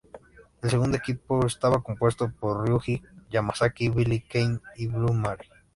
El 0.63 0.69
segundo 0.71 0.97
equipo, 0.97 1.45
estaba 1.45 1.83
compuesto 1.83 2.33
por 2.39 2.65
Ryuji 2.67 3.03
Yamazaki, 3.29 3.89
Billy 3.89 4.21
Kane 4.21 4.59
y 4.77 4.87
Blue 4.87 5.13
Mary. 5.13 5.47